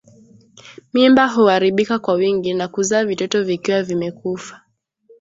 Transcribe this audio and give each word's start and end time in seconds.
Mimba 0.93 1.29
kuharibika 1.33 1.99
kwa 1.99 2.13
wingi 2.13 2.53
na 2.53 2.67
kuzaa 2.67 3.05
vitoto 3.05 3.43
vikiwa 3.43 3.83
vimekufa 3.83 4.61